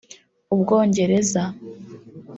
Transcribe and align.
Ubwongereza 0.53 1.43